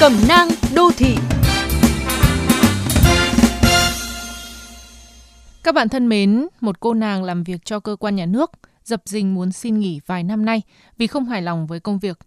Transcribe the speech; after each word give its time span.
Cẩm 0.00 0.12
nang 0.28 0.48
đô 0.74 0.90
thị 0.96 1.16
Các 5.62 5.74
bạn 5.74 5.88
thân 5.88 6.08
mến, 6.08 6.46
một 6.60 6.80
cô 6.80 6.94
nàng 6.94 7.24
làm 7.24 7.44
việc 7.44 7.64
cho 7.64 7.80
cơ 7.80 7.96
quan 7.96 8.16
nhà 8.16 8.26
nước, 8.26 8.50
dập 8.84 9.02
dình 9.04 9.34
muốn 9.34 9.52
xin 9.52 9.78
nghỉ 9.78 10.00
vài 10.06 10.22
năm 10.22 10.44
nay 10.44 10.62
vì 10.98 11.06
không 11.06 11.24
hài 11.24 11.42
lòng 11.42 11.66
với 11.66 11.80
công 11.80 11.98
việc. 11.98 12.18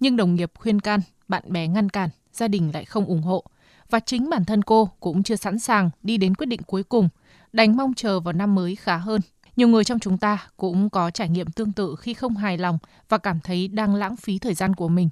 Nhưng 0.00 0.16
đồng 0.16 0.34
nghiệp 0.34 0.52
khuyên 0.58 0.80
can, 0.80 1.00
bạn 1.28 1.42
bè 1.46 1.66
ngăn 1.66 1.88
cản, 1.88 2.10
gia 2.32 2.48
đình 2.48 2.70
lại 2.74 2.84
không 2.84 3.06
ủng 3.06 3.22
hộ. 3.22 3.44
Và 3.90 4.00
chính 4.00 4.30
bản 4.30 4.44
thân 4.44 4.62
cô 4.62 4.90
cũng 5.00 5.22
chưa 5.22 5.36
sẵn 5.36 5.58
sàng 5.58 5.90
đi 6.02 6.16
đến 6.16 6.34
quyết 6.34 6.46
định 6.46 6.62
cuối 6.66 6.82
cùng, 6.82 7.08
đành 7.52 7.76
mong 7.76 7.94
chờ 7.94 8.20
vào 8.20 8.32
năm 8.32 8.54
mới 8.54 8.76
khá 8.76 8.96
hơn. 8.96 9.20
Nhiều 9.56 9.68
người 9.68 9.84
trong 9.84 9.98
chúng 9.98 10.18
ta 10.18 10.46
cũng 10.56 10.90
có 10.90 11.10
trải 11.10 11.28
nghiệm 11.28 11.50
tương 11.50 11.72
tự 11.72 11.96
khi 11.98 12.14
không 12.14 12.36
hài 12.36 12.58
lòng 12.58 12.78
và 13.08 13.18
cảm 13.18 13.40
thấy 13.40 13.68
đang 13.68 13.94
lãng 13.94 14.16
phí 14.16 14.38
thời 14.38 14.54
gian 14.54 14.74
của 14.74 14.88
mình. 14.88 15.08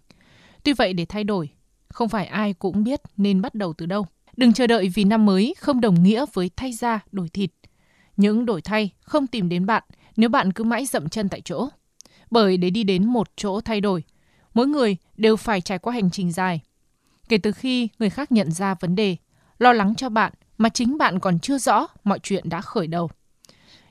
Tuy 0.62 0.72
vậy 0.72 0.92
để 0.92 1.04
thay 1.04 1.24
đổi, 1.24 1.48
không 1.94 2.08
phải 2.08 2.26
ai 2.26 2.52
cũng 2.52 2.84
biết 2.84 3.00
nên 3.16 3.40
bắt 3.40 3.54
đầu 3.54 3.72
từ 3.72 3.86
đâu. 3.86 4.06
Đừng 4.36 4.52
chờ 4.52 4.66
đợi 4.66 4.88
vì 4.88 5.04
năm 5.04 5.26
mới 5.26 5.54
không 5.58 5.80
đồng 5.80 6.02
nghĩa 6.02 6.24
với 6.32 6.50
thay 6.56 6.72
da 6.72 7.00
đổi 7.12 7.28
thịt. 7.28 7.50
Những 8.16 8.46
đổi 8.46 8.62
thay 8.62 8.90
không 9.00 9.26
tìm 9.26 9.48
đến 9.48 9.66
bạn 9.66 9.82
nếu 10.16 10.28
bạn 10.28 10.52
cứ 10.52 10.64
mãi 10.64 10.86
dậm 10.86 11.08
chân 11.08 11.28
tại 11.28 11.40
chỗ. 11.40 11.68
Bởi 12.30 12.56
để 12.56 12.70
đi 12.70 12.84
đến 12.84 13.04
một 13.06 13.30
chỗ 13.36 13.60
thay 13.60 13.80
đổi, 13.80 14.02
mỗi 14.54 14.66
người 14.66 14.96
đều 15.16 15.36
phải 15.36 15.60
trải 15.60 15.78
qua 15.78 15.92
hành 15.94 16.10
trình 16.10 16.32
dài. 16.32 16.60
Kể 17.28 17.38
từ 17.38 17.52
khi 17.52 17.88
người 17.98 18.10
khác 18.10 18.32
nhận 18.32 18.52
ra 18.52 18.74
vấn 18.74 18.94
đề, 18.94 19.16
lo 19.58 19.72
lắng 19.72 19.94
cho 19.94 20.08
bạn 20.08 20.32
mà 20.58 20.68
chính 20.68 20.98
bạn 20.98 21.20
còn 21.20 21.38
chưa 21.38 21.58
rõ 21.58 21.86
mọi 22.04 22.18
chuyện 22.18 22.48
đã 22.48 22.60
khởi 22.60 22.86
đầu. 22.86 23.10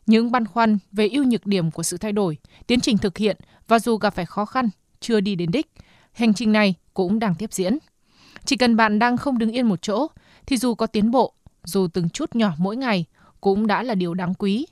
Những 0.06 0.32
băn 0.32 0.46
khoăn 0.46 0.78
về 0.92 1.08
ưu 1.08 1.24
nhược 1.24 1.46
điểm 1.46 1.72
của 1.72 1.84
sự 1.84 1.98
thay 1.98 2.12
đổi, 2.12 2.38
tiến 2.68 2.80
trình 2.80 2.98
thực 2.98 3.18
hiện 3.18 3.38
và 3.68 3.80
dù 3.80 3.98
gặp 3.98 4.16
phải 4.16 4.26
khó 4.26 4.46
khăn, 4.46 4.70
chưa 5.00 5.20
đi 5.20 5.36
đến 5.36 5.52
đích, 5.52 5.72
hành 6.12 6.34
trình 6.34 6.52
này 6.52 6.76
cũng 6.94 7.20
đang 7.20 7.36
tiếp 7.36 7.54
diễn. 7.54 7.78
Chỉ 8.46 8.58
cần 8.58 8.76
bạn 8.76 9.00
đang 9.00 9.18
không 9.18 9.38
đứng 9.38 9.52
yên 9.52 9.68
một 9.68 9.82
chỗ, 9.82 10.08
thì 10.46 10.58
dù 10.58 10.76
có 10.76 10.88
tiến 10.88 11.12
bộ, 11.12 11.34
dù 11.64 11.88
từng 11.94 12.10
chút 12.10 12.36
nhỏ 12.36 12.54
mỗi 12.58 12.78
ngày, 12.78 13.06
cũng 13.42 13.68
đã 13.68 13.84
là 13.84 13.96
điều 13.96 14.14
đáng 14.14 14.34
quý. 14.34 14.68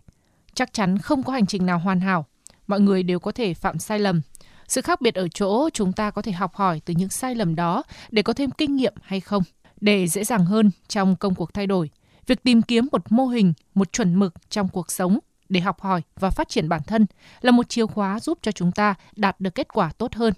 Chắc 0.54 0.74
chắn 0.74 0.98
không 0.98 1.24
có 1.24 1.34
hành 1.34 1.46
trình 1.46 1.66
nào 1.66 1.80
hoàn 1.80 2.00
hảo, 2.00 2.26
mọi 2.68 2.80
người 2.80 3.04
đều 3.04 3.20
có 3.20 3.32
thể 3.32 3.54
phạm 3.54 3.80
sai 3.80 4.00
lầm. 4.00 4.22
Sự 4.68 4.82
khác 4.82 5.02
biệt 5.02 5.16
ở 5.16 5.28
chỗ 5.28 5.70
chúng 5.70 5.94
ta 5.94 6.12
có 6.12 6.22
thể 6.22 6.32
học 6.32 6.56
hỏi 6.56 6.82
từ 6.86 6.94
những 6.98 7.10
sai 7.10 7.36
lầm 7.36 7.56
đó 7.56 7.84
để 8.12 8.22
có 8.22 8.34
thêm 8.34 8.52
kinh 8.52 8.76
nghiệm 8.76 8.94
hay 9.02 9.20
không. 9.20 9.44
Để 9.82 10.08
dễ 10.08 10.24
dàng 10.24 10.46
hơn 10.46 10.72
trong 10.88 11.16
công 11.16 11.36
cuộc 11.36 11.54
thay 11.54 11.68
đổi, 11.68 11.90
việc 12.28 12.44
tìm 12.44 12.62
kiếm 12.62 12.88
một 12.92 13.12
mô 13.12 13.28
hình, 13.28 13.54
một 13.76 13.94
chuẩn 13.94 14.16
mực 14.16 14.34
trong 14.50 14.68
cuộc 14.68 14.92
sống 14.92 15.20
để 15.50 15.60
học 15.60 15.82
hỏi 15.82 16.02
và 16.20 16.30
phát 16.30 16.50
triển 16.50 16.70
bản 16.70 16.82
thân 16.88 17.06
là 17.42 17.52
một 17.52 17.70
chìa 17.70 17.86
khóa 17.86 18.20
giúp 18.20 18.40
cho 18.42 18.52
chúng 18.52 18.72
ta 18.72 18.96
đạt 19.16 19.40
được 19.40 19.56
kết 19.56 19.68
quả 19.74 19.92
tốt 19.98 20.16
hơn. 20.16 20.34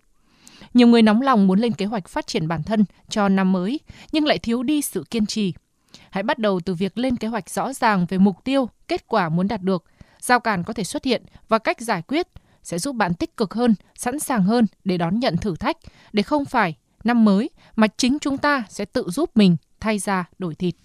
Nhiều 0.74 0.88
người 0.88 1.02
nóng 1.02 1.22
lòng 1.22 1.48
muốn 1.48 1.60
lên 1.60 1.74
kế 1.74 1.86
hoạch 1.86 2.08
phát 2.08 2.28
triển 2.28 2.48
bản 2.48 2.64
thân 2.64 2.86
cho 3.10 3.30
năm 3.30 3.52
mới 3.52 3.80
nhưng 4.12 4.26
lại 4.26 4.40
thiếu 4.40 4.64
đi 4.64 4.82
sự 4.82 5.06
kiên 5.10 5.26
trì. 5.26 5.54
Hãy 6.10 6.24
bắt 6.24 6.40
đầu 6.40 6.60
từ 6.66 6.74
việc 6.74 6.98
lên 6.98 7.16
kế 7.16 7.28
hoạch 7.28 7.50
rõ 7.50 7.74
ràng 7.74 8.06
về 8.10 8.18
mục 8.18 8.36
tiêu, 8.44 8.70
kết 8.88 9.08
quả 9.08 9.30
muốn 9.30 9.48
đạt 9.48 9.62
được. 9.62 9.84
Giao 10.20 10.40
cản 10.40 10.64
có 10.64 10.74
thể 10.74 10.84
xuất 10.84 11.04
hiện 11.04 11.24
và 11.48 11.60
cách 11.60 11.82
giải 11.82 12.02
quyết 12.02 12.28
sẽ 12.64 12.80
giúp 12.80 12.96
bạn 12.96 13.14
tích 13.14 13.38
cực 13.38 13.54
hơn, 13.54 13.76
sẵn 13.96 14.20
sàng 14.20 14.44
hơn 14.44 14.66
để 14.84 14.98
đón 14.98 15.20
nhận 15.20 15.38
thử 15.38 15.56
thách, 15.56 15.78
để 16.14 16.24
không 16.24 16.46
phải 16.46 16.76
năm 17.04 17.26
mới 17.26 17.50
mà 17.76 17.88
chính 17.98 18.20
chúng 18.20 18.38
ta 18.38 18.64
sẽ 18.70 18.86
tự 18.86 19.10
giúp 19.10 19.30
mình 19.36 19.58
thay 19.80 20.00
ra 20.00 20.26
đổi 20.40 20.56
thịt. 20.56 20.76